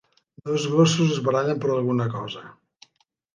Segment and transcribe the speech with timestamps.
[0.49, 2.43] Dos gossos es barallen per alguna cosa.